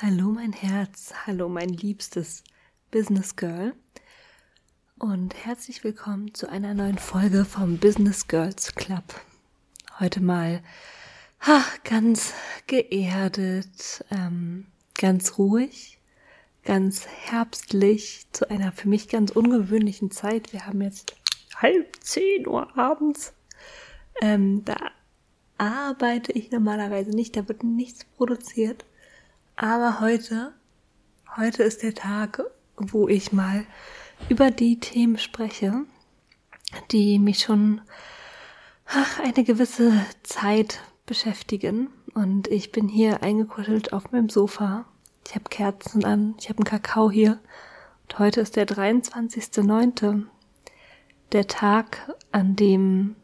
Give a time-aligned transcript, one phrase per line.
[0.00, 2.42] Hallo mein Herz, hallo mein liebstes
[2.90, 3.74] Business Girl
[4.98, 9.04] und herzlich willkommen zu einer neuen Folge vom Business Girls Club.
[10.00, 10.60] Heute mal
[11.42, 12.34] ha, ganz
[12.66, 14.66] geerdet, ähm,
[14.98, 16.00] ganz ruhig,
[16.64, 20.52] ganz herbstlich, zu einer für mich ganz ungewöhnlichen Zeit.
[20.52, 21.14] Wir haben jetzt
[21.56, 23.34] halb zehn Uhr abends.
[24.20, 24.76] Ähm, da
[25.58, 28.84] arbeite ich normalerweise nicht, da wird nichts produziert.
[29.56, 30.52] Aber heute,
[31.36, 32.42] heute ist der Tag,
[32.76, 33.64] wo ich mal
[34.28, 35.84] über die Themen spreche,
[36.90, 37.80] die mich schon
[38.86, 41.90] ach, eine gewisse Zeit beschäftigen.
[42.14, 44.84] Und ich bin hier eingekuschelt auf meinem Sofa.
[45.26, 47.38] Ich habe Kerzen an, ich habe einen Kakao hier.
[48.02, 50.24] Und heute ist der 23.09.
[51.32, 53.16] Der Tag, an dem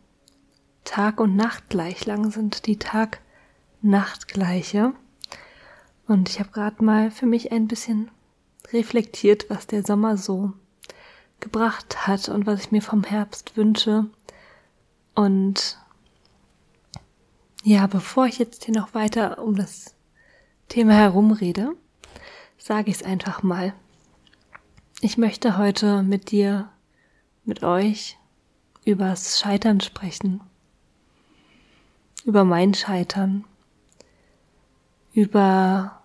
[0.84, 4.94] Tag und Nacht gleich lang sind, die Tag-Nacht-Gleiche.
[6.06, 8.10] Und ich habe gerade mal für mich ein bisschen
[8.72, 10.54] reflektiert, was der Sommer so
[11.40, 14.06] gebracht hat und was ich mir vom Herbst wünsche.
[15.14, 15.78] Und
[17.62, 19.94] ja, bevor ich jetzt hier noch weiter um das
[20.68, 21.74] Thema herumrede,
[22.56, 23.74] sage ich es einfach mal.
[25.02, 26.70] Ich möchte heute mit dir,
[27.48, 28.18] mit euch
[28.84, 30.42] übers Scheitern sprechen.
[32.24, 33.44] Über mein Scheitern.
[35.14, 36.02] Über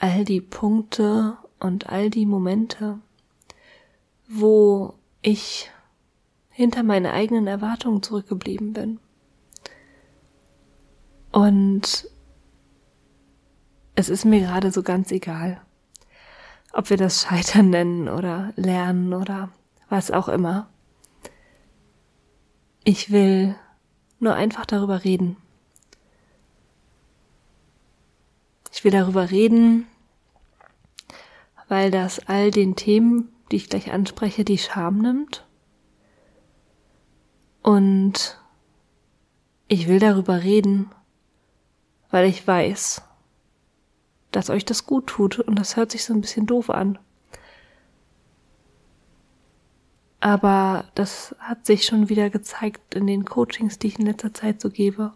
[0.00, 2.98] all die Punkte und all die Momente,
[4.28, 5.70] wo ich
[6.50, 8.98] hinter meine eigenen Erwartungen zurückgeblieben bin.
[11.30, 12.08] Und
[13.94, 15.60] es ist mir gerade so ganz egal,
[16.72, 19.50] ob wir das Scheitern nennen oder lernen oder
[19.94, 20.68] was auch immer.
[22.82, 23.54] Ich will
[24.18, 25.36] nur einfach darüber reden.
[28.72, 29.86] Ich will darüber reden,
[31.68, 35.46] weil das all den Themen, die ich gleich anspreche, die Scham nimmt.
[37.62, 38.40] Und
[39.68, 40.90] ich will darüber reden,
[42.10, 43.00] weil ich weiß,
[44.32, 46.98] dass euch das gut tut und das hört sich so ein bisschen doof an.
[50.24, 54.58] Aber das hat sich schon wieder gezeigt in den Coachings, die ich in letzter Zeit
[54.58, 55.12] so gebe,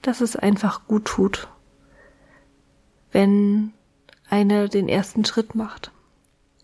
[0.00, 1.48] dass es einfach gut tut,
[3.10, 3.72] wenn
[4.30, 5.90] eine den ersten Schritt macht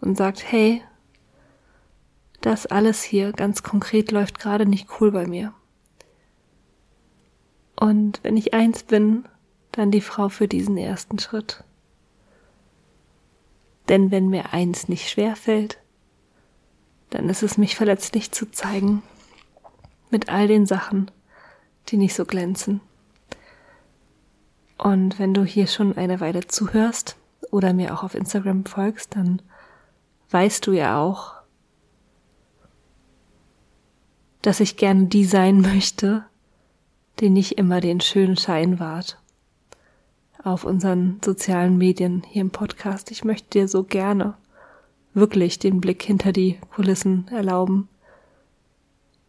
[0.00, 0.84] und sagt, hey,
[2.42, 5.52] das alles hier ganz konkret läuft gerade nicht cool bei mir.
[7.74, 9.24] Und wenn ich eins bin,
[9.72, 11.64] dann die Frau für diesen ersten Schritt.
[13.88, 15.80] Denn wenn mir eins nicht schwer fällt,
[17.10, 19.02] dann ist es mich verletzlich zu zeigen
[20.10, 21.10] mit all den Sachen,
[21.88, 22.80] die nicht so glänzen.
[24.76, 27.16] Und wenn du hier schon eine Weile zuhörst,
[27.50, 29.42] oder mir auch auf Instagram folgst, dann
[30.30, 31.34] weißt du ja auch,
[34.42, 36.24] dass ich gerne die sein möchte,
[37.20, 39.20] die nicht immer den schönen Schein wahrt.
[40.44, 43.10] Auf unseren sozialen Medien hier im Podcast.
[43.10, 44.34] Ich möchte dir so gerne
[45.14, 47.88] wirklich den Blick hinter die Kulissen erlauben.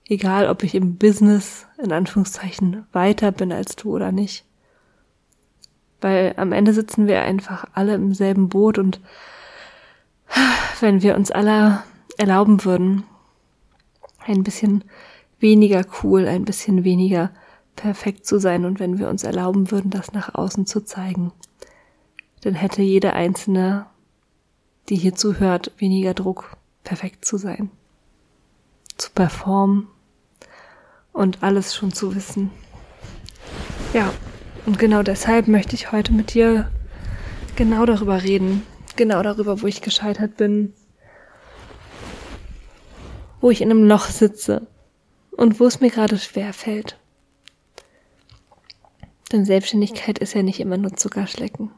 [0.05, 4.45] Egal, ob ich im Business in Anführungszeichen weiter bin als du oder nicht.
[6.01, 8.99] Weil am Ende sitzen wir einfach alle im selben Boot und
[10.79, 11.83] wenn wir uns alle
[12.17, 13.03] erlauben würden,
[14.25, 14.83] ein bisschen
[15.39, 17.31] weniger cool, ein bisschen weniger
[17.75, 21.31] perfekt zu sein und wenn wir uns erlauben würden, das nach außen zu zeigen,
[22.41, 23.85] dann hätte jede einzelne,
[24.89, 27.69] die hier zuhört, weniger Druck, perfekt zu sein,
[28.97, 29.87] zu performen
[31.13, 32.51] und alles schon zu wissen.
[33.93, 34.11] Ja,
[34.65, 36.71] und genau deshalb möchte ich heute mit dir
[37.55, 38.63] genau darüber reden.
[38.95, 40.73] Genau darüber, wo ich gescheitert bin.
[43.41, 44.67] Wo ich in einem Loch sitze.
[45.31, 46.99] Und wo es mir gerade schwer fällt.
[49.31, 51.71] Denn Selbstständigkeit ist ja nicht immer nur Zuckerschlecken.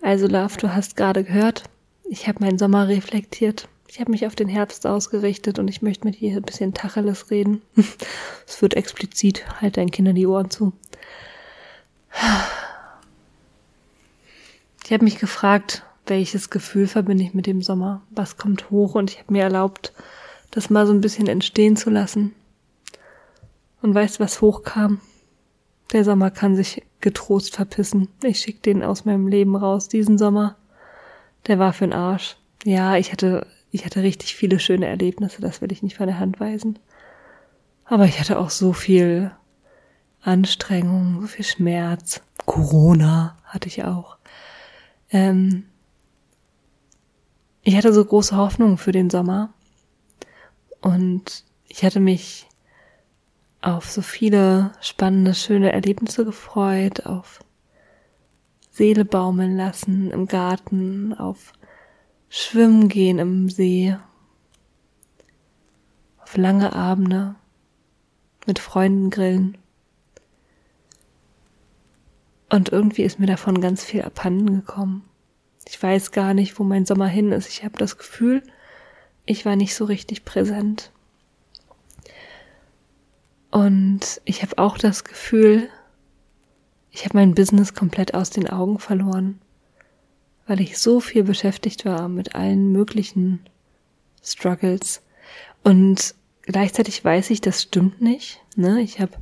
[0.00, 1.64] Also Love, du hast gerade gehört,
[2.08, 3.68] ich habe meinen Sommer reflektiert.
[3.88, 7.30] Ich habe mich auf den Herbst ausgerichtet und ich möchte mit dir ein bisschen Tacheles
[7.30, 7.62] reden.
[8.46, 10.72] es wird explizit, halt deinen Kindern die Ohren zu.
[14.84, 18.02] Ich habe mich gefragt, welches Gefühl verbinde ich mit dem Sommer?
[18.10, 18.94] Was kommt hoch?
[18.94, 19.92] Und ich habe mir erlaubt,
[20.50, 22.34] das mal so ein bisschen entstehen zu lassen.
[23.82, 25.00] Und weißt, was hochkam?
[25.92, 28.08] Der Sommer kann sich getrost verpissen.
[28.22, 29.88] Ich schick den aus meinem Leben raus.
[29.88, 30.56] Diesen Sommer,
[31.46, 32.36] der war für'n Arsch.
[32.64, 36.18] Ja, ich hatte, ich hatte richtig viele schöne Erlebnisse, das will ich nicht von der
[36.18, 36.78] Hand weisen.
[37.84, 39.30] Aber ich hatte auch so viel
[40.20, 42.20] Anstrengung, so viel Schmerz.
[42.44, 44.18] Corona hatte ich auch.
[45.10, 45.64] Ähm,
[47.62, 49.52] ich hatte so große Hoffnung für den Sommer
[50.80, 52.47] und ich hatte mich
[53.60, 57.40] auf so viele spannende, schöne Erlebnisse gefreut, auf
[58.70, 61.52] Seele baumeln lassen im Garten, auf
[62.28, 63.96] Schwimmen gehen im See,
[66.22, 67.34] auf lange Abende
[68.46, 69.58] mit Freunden grillen.
[72.50, 75.04] Und irgendwie ist mir davon ganz viel abhanden gekommen.
[75.66, 77.48] Ich weiß gar nicht, wo mein Sommer hin ist.
[77.48, 78.42] Ich habe das Gefühl,
[79.26, 80.92] ich war nicht so richtig präsent.
[83.58, 85.68] Und ich habe auch das Gefühl,
[86.92, 89.40] ich habe mein Business komplett aus den Augen verloren,
[90.46, 93.40] weil ich so viel beschäftigt war mit allen möglichen
[94.22, 95.02] Struggles.
[95.64, 98.40] Und gleichzeitig weiß ich, das stimmt nicht.
[98.54, 98.80] Ne?
[98.80, 99.14] Ich habe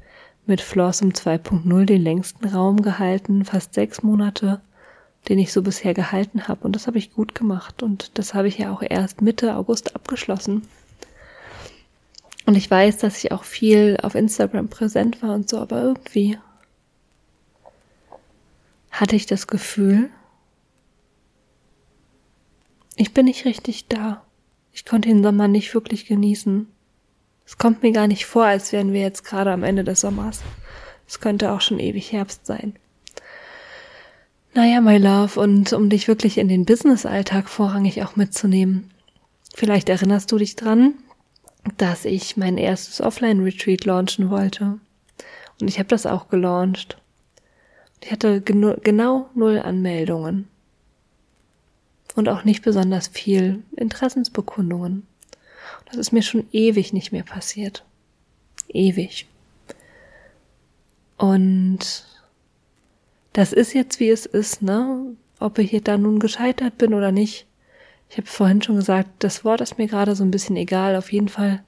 [0.45, 4.61] mit Flawsome 2.0 den längsten Raum gehalten, fast sechs Monate,
[5.31, 6.67] den ich so bisher gehalten habe.
[6.67, 7.83] Und das habe ich gut gemacht.
[7.83, 10.61] Und das habe ich ja auch erst Mitte August abgeschlossen.
[12.47, 16.39] Und ich weiß, dass ich auch viel auf Instagram präsent war und so, aber irgendwie
[18.93, 20.09] hatte ich das Gefühl,
[22.95, 24.23] ich bin nicht richtig da.
[24.73, 26.69] Ich konnte den Sommer nicht wirklich genießen.
[27.45, 30.43] Es kommt mir gar nicht vor, als wären wir jetzt gerade am Ende des Sommers.
[31.07, 32.75] Es könnte auch schon ewig Herbst sein.
[34.55, 38.91] Naja, my love, und um dich wirklich in den Business-Alltag vorrangig auch mitzunehmen.
[39.55, 40.95] Vielleicht erinnerst du dich dran,
[41.79, 44.79] dass ich mein erstes Offline-Retreat launchen wollte.
[45.61, 46.99] Und ich habe das auch gelauncht.
[48.03, 50.49] Ich hatte genau null Anmeldungen.
[52.15, 55.07] Und auch nicht besonders viel Interessensbekundungen.
[55.87, 57.85] Das ist mir schon ewig nicht mehr passiert.
[58.69, 59.27] Ewig.
[61.17, 62.07] Und
[63.33, 65.15] das ist jetzt, wie es ist, ne?
[65.39, 67.47] Ob ich da nun gescheitert bin oder nicht.
[68.09, 70.97] Ich habe vorhin schon gesagt, das Wort ist mir gerade so ein bisschen egal.
[70.97, 71.63] Auf jeden Fall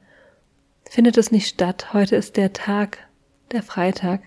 [0.88, 1.92] findet es nicht statt.
[1.92, 2.98] Heute ist der Tag,
[3.52, 4.22] der Freitag,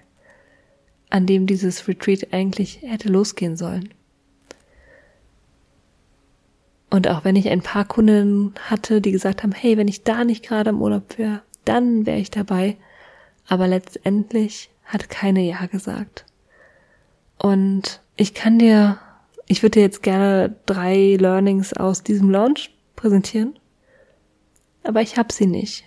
[1.09, 3.93] an dem dieses Retreat eigentlich hätte losgehen sollen.
[6.89, 10.25] Und auch wenn ich ein paar Kunden hatte, die gesagt haben, hey, wenn ich da
[10.25, 12.75] nicht gerade im Urlaub wäre, dann wäre ich dabei.
[13.47, 16.25] Aber letztendlich hat keine Ja gesagt.
[17.37, 18.99] Und ich kann dir,
[19.51, 23.59] ich würde dir jetzt gerne drei Learnings aus diesem Launch präsentieren.
[24.83, 25.83] Aber ich habe sie nicht.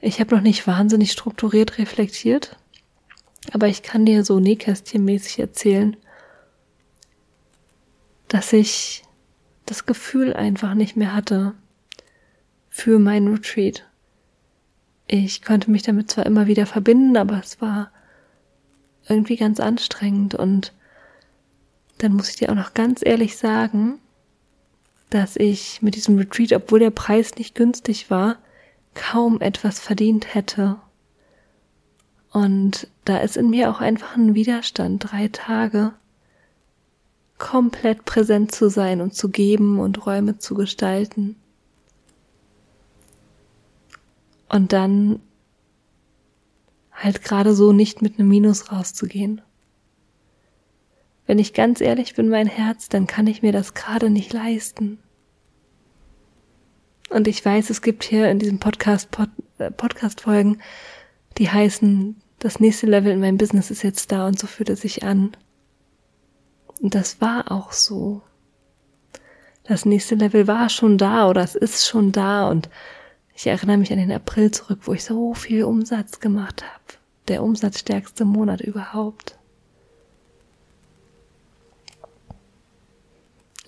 [0.00, 2.56] Ich habe noch nicht wahnsinnig strukturiert reflektiert.
[3.52, 5.96] Aber ich kann dir so nähkästchenmäßig erzählen,
[8.28, 9.02] dass ich
[9.66, 11.54] das Gefühl einfach nicht mehr hatte
[12.68, 13.88] für mein Retreat.
[15.08, 17.90] Ich konnte mich damit zwar immer wieder verbinden, aber es war
[19.08, 20.72] irgendwie ganz anstrengend und
[22.02, 23.98] dann muss ich dir auch noch ganz ehrlich sagen,
[25.10, 28.38] dass ich mit diesem Retreat, obwohl der Preis nicht günstig war,
[28.94, 30.76] kaum etwas verdient hätte.
[32.32, 35.92] Und da ist in mir auch einfach ein Widerstand, drei Tage
[37.38, 41.36] komplett präsent zu sein und zu geben und Räume zu gestalten.
[44.48, 45.20] Und dann
[46.92, 49.42] halt gerade so nicht mit einem Minus rauszugehen.
[51.30, 54.98] Wenn ich ganz ehrlich bin, mein Herz, dann kann ich mir das gerade nicht leisten.
[57.08, 60.58] Und ich weiß, es gibt hier in diesem Podcast Pod, äh, Podcast Folgen,
[61.38, 64.80] die heißen, das nächste Level in meinem Business ist jetzt da und so fühlt es
[64.80, 65.30] sich an.
[66.80, 68.22] Und das war auch so.
[69.62, 72.68] Das nächste Level war schon da oder es ist schon da und
[73.36, 76.98] ich erinnere mich an den April zurück, wo ich so viel Umsatz gemacht habe.
[77.28, 79.36] Der umsatzstärkste Monat überhaupt.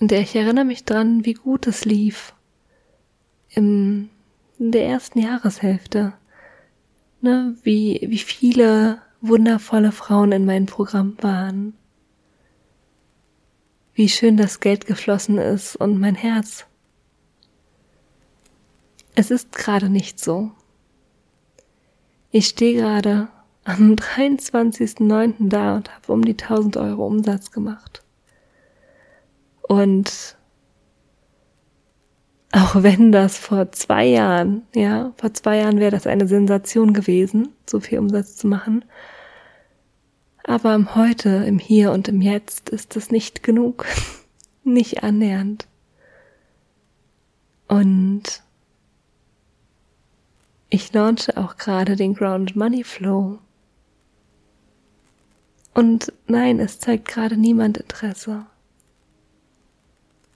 [0.03, 2.33] Und ich erinnere mich dran, wie gut es lief.
[3.47, 4.09] Im,
[4.59, 6.11] in der ersten Jahreshälfte.
[7.21, 11.73] Ne, wie, wie viele wundervolle Frauen in meinem Programm waren
[13.93, 16.65] wie schön das Geld geflossen ist und mein Herz.
[19.15, 20.51] Es ist gerade nicht so.
[22.29, 23.29] Ich stehe gerade
[23.63, 25.47] am 23.09.
[25.47, 28.02] da und habe um die 1000 Euro Umsatz gemacht.
[29.63, 30.37] Und
[32.51, 37.49] auch wenn das vor zwei Jahren, ja, vor zwei Jahren wäre das eine Sensation gewesen,
[37.67, 38.85] so viel Umsatz zu machen,
[40.43, 43.85] aber im Heute, im Hier und im Jetzt ist es nicht genug,
[44.63, 45.67] nicht annähernd.
[47.67, 48.43] Und
[50.69, 53.39] ich launche auch gerade den Grounded Money Flow.
[55.73, 58.45] Und nein, es zeigt gerade niemand Interesse.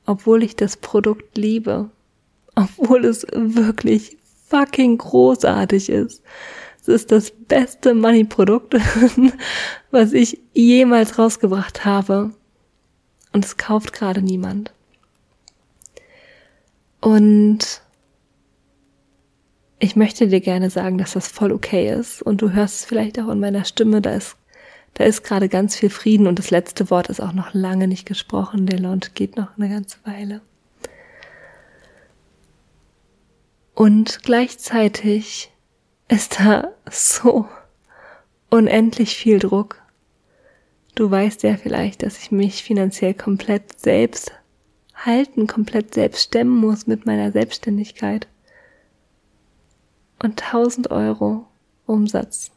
[0.07, 1.91] Obwohl ich das Produkt liebe.
[2.55, 4.17] Obwohl es wirklich
[4.49, 6.23] fucking großartig ist.
[6.81, 8.75] Es ist das beste Money-Produkt,
[9.91, 12.31] was ich jemals rausgebracht habe.
[13.33, 14.71] Und es kauft gerade niemand.
[17.01, 17.81] Und
[19.79, 22.21] ich möchte dir gerne sagen, dass das voll okay ist.
[22.21, 24.36] Und du hörst es vielleicht auch in meiner Stimme, da ist,
[24.97, 28.07] da ist gerade ganz viel Frieden und das letzte Wort ist auch noch lange nicht
[28.07, 28.65] gesprochen.
[28.65, 30.41] Der Launch geht noch eine ganze Weile.
[33.75, 35.51] Und gleichzeitig
[36.07, 37.47] ist da so
[38.49, 39.83] unendlich viel Druck.
[40.95, 44.31] Du weißt ja vielleicht, dass ich mich finanziell komplett selbst
[44.95, 48.27] halten, komplett selbst stemmen muss mit meiner Selbstständigkeit
[50.23, 51.45] und 1000 Euro
[51.85, 52.49] Umsatz.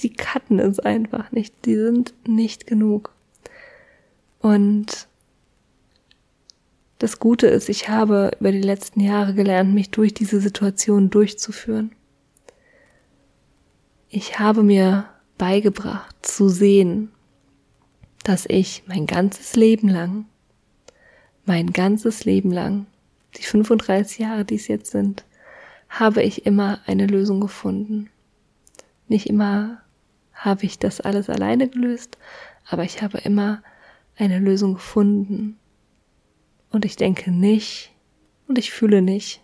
[0.00, 1.54] Die cutten es einfach nicht.
[1.64, 3.12] Die sind nicht genug.
[4.40, 5.08] Und
[6.98, 11.92] das Gute ist, ich habe über die letzten Jahre gelernt, mich durch diese Situation durchzuführen.
[14.08, 17.10] Ich habe mir beigebracht zu sehen,
[18.24, 20.26] dass ich mein ganzes Leben lang,
[21.44, 22.86] mein ganzes Leben lang,
[23.36, 25.24] die 35 Jahre, die es jetzt sind,
[25.88, 28.10] habe ich immer eine Lösung gefunden.
[29.06, 29.80] Nicht immer
[30.38, 32.16] habe ich das alles alleine gelöst,
[32.68, 33.62] aber ich habe immer
[34.16, 35.58] eine Lösung gefunden.
[36.70, 37.92] Und ich denke nicht
[38.46, 39.40] und ich fühle nicht,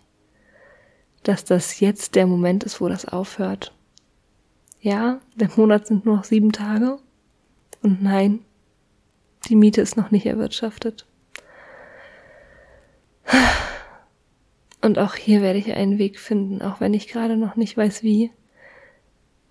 [1.23, 3.73] dass das jetzt der Moment ist, wo das aufhört.
[4.79, 6.99] Ja, der Monat sind nur noch sieben Tage.
[7.81, 8.45] Und nein,
[9.49, 11.05] die Miete ist noch nicht erwirtschaftet.
[14.81, 18.03] Und auch hier werde ich einen Weg finden, auch wenn ich gerade noch nicht weiß
[18.03, 18.31] wie.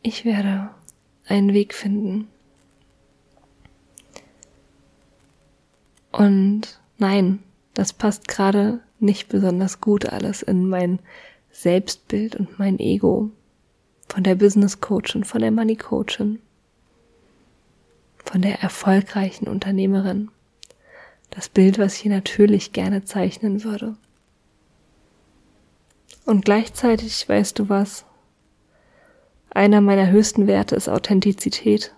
[0.01, 0.71] Ich werde
[1.27, 2.29] einen Weg finden.
[6.13, 7.43] Und nein,
[7.75, 11.01] das passt gerade nicht besonders gut alles in mein
[11.51, 13.31] Selbstbild und mein Ego
[14.09, 16.39] von der Business Coachin, von der Money Coachin,
[18.25, 20.31] von der erfolgreichen Unternehmerin.
[21.31, 23.97] Das Bild, was ich hier natürlich gerne zeichnen würde.
[26.25, 28.05] Und gleichzeitig, weißt du was,
[29.55, 31.95] einer meiner höchsten Werte ist Authentizität.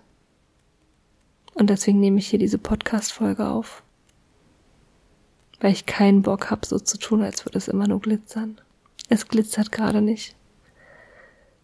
[1.55, 3.83] Und deswegen nehme ich hier diese Podcast-Folge auf.
[5.59, 8.61] Weil ich keinen Bock habe, so zu tun, als würde es immer nur glitzern.
[9.09, 10.35] Es glitzert gerade nicht.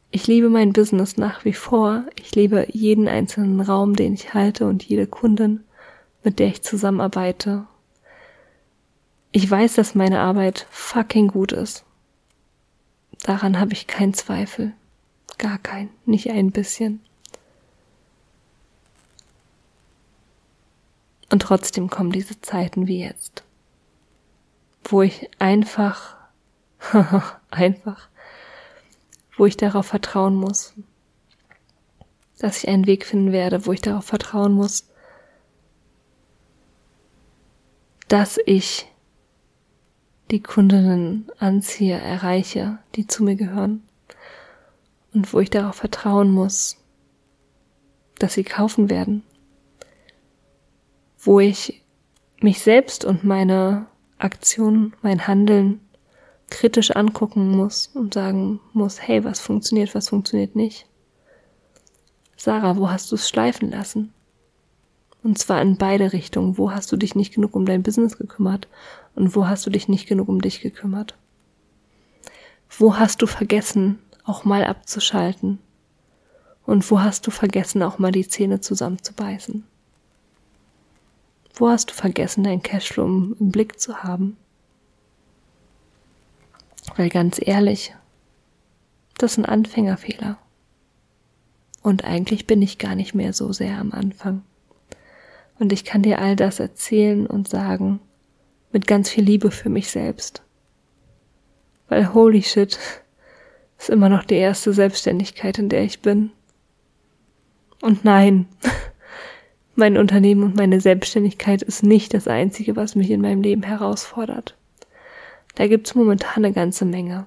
[0.10, 2.06] Ich liebe mein Business nach wie vor.
[2.20, 5.64] Ich liebe jeden einzelnen Raum, den ich halte und jede Kundin,
[6.24, 7.68] mit der ich zusammenarbeite.
[9.32, 11.84] Ich weiß, dass meine Arbeit fucking gut ist.
[13.24, 14.74] Daran habe ich keinen Zweifel.
[15.38, 17.02] Gar kein, nicht ein bisschen.
[21.30, 23.44] Und trotzdem kommen diese Zeiten wie jetzt,
[24.84, 26.16] wo ich einfach,
[27.50, 28.08] einfach,
[29.36, 30.74] wo ich darauf vertrauen muss,
[32.38, 34.88] dass ich einen Weg finden werde, wo ich darauf vertrauen muss,
[38.08, 38.86] dass ich
[40.30, 43.82] die Kundinnen anziehe, erreiche, die zu mir gehören
[45.14, 46.78] und wo ich darauf vertrauen muss,
[48.20, 49.24] dass sie kaufen werden,
[51.20, 51.84] wo ich
[52.40, 55.80] mich selbst und meine Aktionen, mein Handeln
[56.50, 60.86] kritisch angucken muss und sagen muss, hey, was funktioniert, was funktioniert nicht.
[62.38, 64.14] Sarah, wo hast du es schleifen lassen?
[65.24, 66.58] Und zwar in beide Richtungen.
[66.58, 68.68] Wo hast du dich nicht genug um dein Business gekümmert?
[69.16, 71.16] Und wo hast du dich nicht genug um dich gekümmert?
[72.78, 75.60] Wo hast du vergessen, auch mal abzuschalten?
[76.66, 79.66] Und wo hast du vergessen, auch mal die Zähne zusammenzubeißen?
[81.56, 84.38] Wo hast du vergessen, dein Cashflow im Blick zu haben?
[86.96, 87.94] Weil ganz ehrlich,
[89.18, 90.38] das sind Anfängerfehler.
[91.82, 94.44] Und eigentlich bin ich gar nicht mehr so sehr am Anfang.
[95.60, 98.00] Und ich kann dir all das erzählen und sagen,
[98.72, 100.42] mit ganz viel Liebe für mich selbst.
[101.90, 102.80] Weil holy shit,
[103.84, 106.32] ist immer noch die erste Selbstständigkeit, in der ich bin.
[107.82, 108.48] Und nein,
[109.76, 114.56] mein Unternehmen und meine Selbstständigkeit ist nicht das Einzige, was mich in meinem Leben herausfordert.
[115.56, 117.26] Da gibt's momentan eine ganze Menge.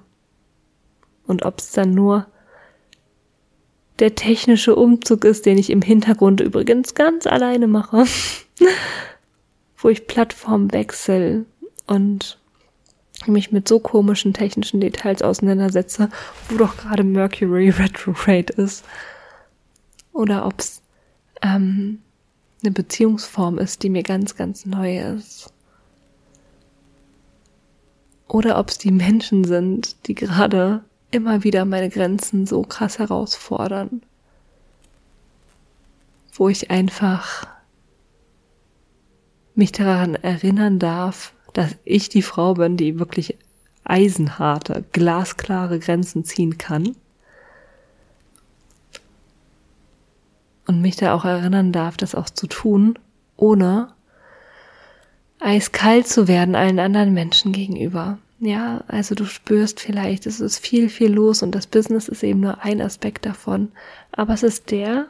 [1.27, 2.25] Und ob's dann nur
[3.99, 8.05] der technische Umzug ist, den ich im Hintergrund übrigens ganz alleine mache,
[9.77, 11.45] wo ich Plattform wechsel
[11.85, 12.39] und
[13.25, 16.09] mich mit so komischen technischen Details auseinandersetze,
[16.49, 18.85] wo doch gerade Mercury Retrograde ist.
[20.13, 20.81] Oder ob es
[21.41, 21.99] ähm,
[22.63, 25.51] eine Beziehungsform ist, die mir ganz, ganz neu ist.
[28.27, 34.01] Oder ob es die Menschen sind, die gerade immer wieder meine Grenzen so krass herausfordern.
[36.33, 37.47] Wo ich einfach
[39.55, 43.35] mich daran erinnern darf, dass ich die Frau bin, die wirklich
[43.83, 46.95] eisenharte, glasklare Grenzen ziehen kann.
[50.67, 52.99] Und mich da auch erinnern darf, das auch zu tun,
[53.37, 53.91] ohne
[55.39, 58.19] eiskalt zu werden allen anderen Menschen gegenüber.
[58.39, 62.41] Ja, also du spürst vielleicht, es ist viel, viel los und das Business ist eben
[62.41, 63.71] nur ein Aspekt davon.
[64.11, 65.07] Aber es ist der,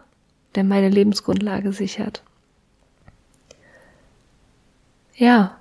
[0.56, 2.24] der meine Lebensgrundlage sichert.
[5.14, 5.57] Ja,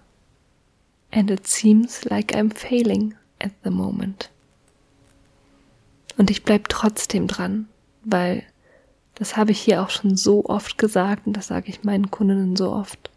[1.11, 4.31] and it seems like I'm failing at the moment.
[6.17, 7.69] Und ich bleib trotzdem dran,
[8.05, 8.43] weil
[9.15, 12.57] das habe ich hier auch schon so oft gesagt und das sage ich meinen Kundinnen
[12.57, 13.11] so oft.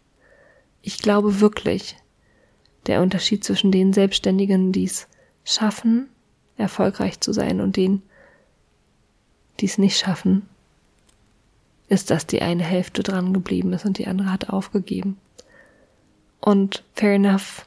[0.82, 1.96] Ich glaube wirklich,
[2.86, 5.06] der Unterschied zwischen den Selbstständigen, die es
[5.44, 6.08] schaffen,
[6.56, 8.02] erfolgreich zu sein und denen,
[9.60, 10.48] die es nicht schaffen,
[11.88, 15.18] ist, dass die eine Hälfte dran geblieben ist und die andere hat aufgegeben.
[16.40, 17.66] Und fair enough,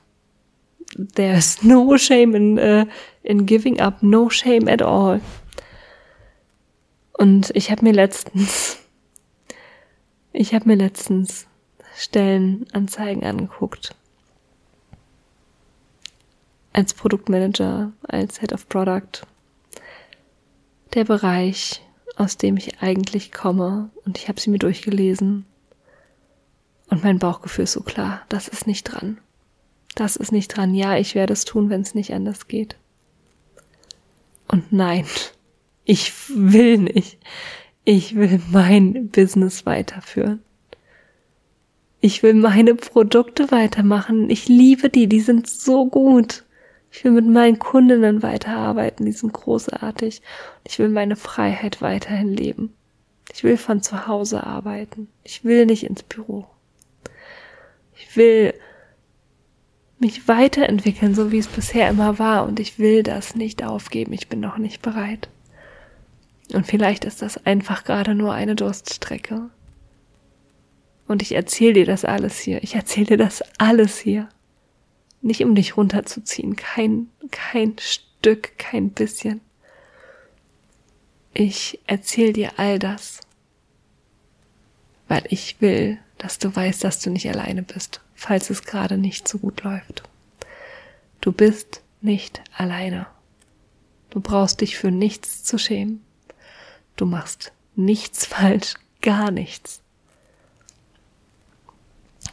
[0.97, 2.85] there's no shame in, uh,
[3.23, 5.21] in giving up, no shame at all.
[7.13, 8.77] Und ich habe mir letztens,
[10.33, 11.47] ich habe mir letztens
[11.95, 13.95] Stellenanzeigen angeguckt.
[16.73, 19.25] Als Produktmanager, als Head of Product.
[20.95, 21.83] Der Bereich,
[22.15, 23.91] aus dem ich eigentlich komme.
[24.05, 25.45] Und ich habe sie mir durchgelesen.
[26.89, 29.19] Und mein Bauchgefühl ist so klar, das ist nicht dran.
[29.95, 30.73] Das ist nicht dran.
[30.73, 32.75] Ja, ich werde es tun, wenn es nicht anders geht.
[34.47, 35.05] Und nein,
[35.85, 37.19] ich will nicht.
[37.85, 40.41] Ich will mein Business weiterführen.
[41.99, 44.29] Ich will meine Produkte weitermachen.
[44.29, 46.43] Ich liebe die, die sind so gut.
[46.91, 50.21] Ich will mit meinen Kundinnen weiterarbeiten, die sind großartig.
[50.63, 52.73] Ich will meine Freiheit weiterhin leben.
[53.33, 55.07] Ich will von zu Hause arbeiten.
[55.23, 56.45] Ich will nicht ins Büro.
[57.95, 58.53] Ich will
[60.03, 62.45] mich weiterentwickeln, so wie es bisher immer war.
[62.45, 64.13] Und ich will das nicht aufgeben.
[64.13, 65.29] Ich bin noch nicht bereit.
[66.53, 69.49] Und vielleicht ist das einfach gerade nur eine Durststrecke.
[71.07, 72.61] Und ich erzähle dir das alles hier.
[72.63, 74.29] Ich erzähle dir das alles hier.
[75.21, 76.55] Nicht um dich runterzuziehen.
[76.55, 79.41] Kein, kein Stück, kein bisschen.
[81.33, 83.21] Ich erzähle dir all das,
[85.07, 89.27] weil ich will, dass du weißt, dass du nicht alleine bist falls es gerade nicht
[89.27, 90.03] so gut läuft.
[91.19, 93.05] Du bist nicht alleine.
[94.11, 96.01] Du brauchst dich für nichts zu schämen.
[96.95, 99.81] Du machst nichts falsch, gar nichts.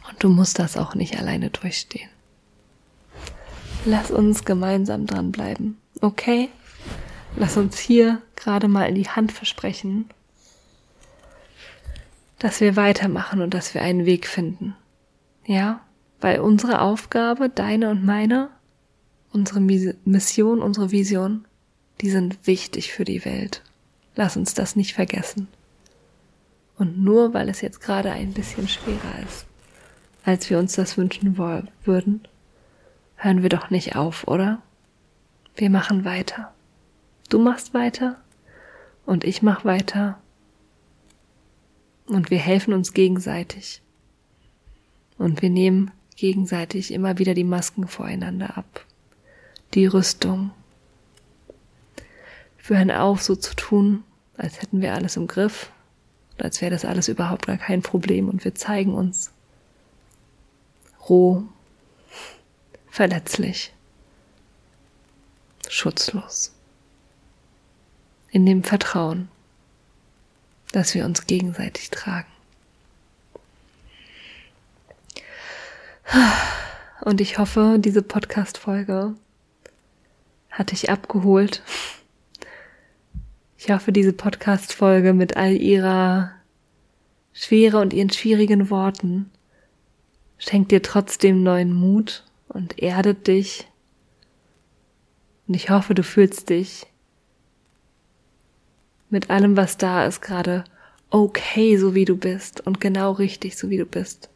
[0.09, 2.09] Und du musst das auch nicht alleine durchstehen.
[3.83, 6.49] Lass uns gemeinsam dranbleiben, okay?
[7.35, 10.09] Lass uns hier gerade mal in die Hand versprechen,
[12.39, 14.75] dass wir weitermachen und dass wir einen Weg finden.
[15.51, 15.81] Ja,
[16.21, 18.51] weil unsere Aufgabe, deine und meine,
[19.33, 21.43] unsere Mission, unsere Vision,
[21.99, 23.61] die sind wichtig für die Welt.
[24.15, 25.49] Lass uns das nicht vergessen.
[26.77, 29.45] Und nur weil es jetzt gerade ein bisschen schwerer ist,
[30.23, 32.21] als wir uns das wünschen würden,
[33.17, 34.61] hören wir doch nicht auf, oder?
[35.57, 36.53] Wir machen weiter.
[37.27, 38.21] Du machst weiter
[39.05, 40.17] und ich mach weiter
[42.05, 43.81] und wir helfen uns gegenseitig.
[45.21, 48.83] Und wir nehmen gegenseitig immer wieder die Masken voreinander ab.
[49.75, 50.49] Die Rüstung.
[52.65, 54.03] Wir hören auf, so zu tun,
[54.35, 55.71] als hätten wir alles im Griff,
[56.39, 59.31] als wäre das alles überhaupt gar kein Problem und wir zeigen uns
[61.07, 61.43] roh,
[62.89, 63.73] verletzlich,
[65.69, 66.51] schutzlos.
[68.31, 69.29] In dem Vertrauen,
[70.71, 72.40] dass wir uns gegenseitig tragen.
[77.01, 79.15] Und ich hoffe, diese Podcast-Folge
[80.49, 81.63] hat dich abgeholt.
[83.57, 86.31] Ich hoffe, diese Podcast-Folge mit all ihrer
[87.33, 89.31] Schwere und ihren schwierigen Worten
[90.37, 93.67] schenkt dir trotzdem neuen Mut und erdet dich.
[95.47, 96.87] Und ich hoffe, du fühlst dich
[99.09, 100.63] mit allem, was da ist, gerade
[101.09, 104.29] okay, so wie du bist und genau richtig, so wie du bist.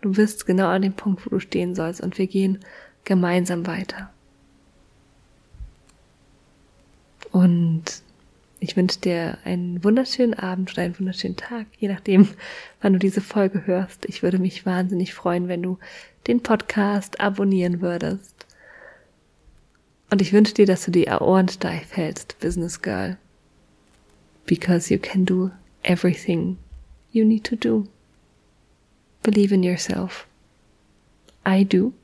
[0.00, 2.58] Du bist genau an dem Punkt, wo du stehen sollst und wir gehen
[3.04, 4.10] gemeinsam weiter.
[7.32, 7.84] Und
[8.58, 12.28] ich wünsche dir einen wunderschönen Abend oder einen wunderschönen Tag, je nachdem,
[12.80, 14.04] wann du diese Folge hörst.
[14.06, 15.78] Ich würde mich wahnsinnig freuen, wenn du
[16.26, 18.46] den Podcast abonnieren würdest.
[20.10, 23.16] Und ich wünsche dir, dass du die Ohren steif hältst, Business Girl.
[24.44, 25.50] Because you can do
[25.82, 26.58] everything
[27.12, 27.86] you need to do.
[29.22, 30.26] Believe in yourself.
[31.44, 31.94] I do.